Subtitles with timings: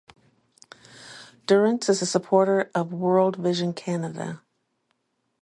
[1.45, 4.41] Durance is a supporter of World Vision Canada.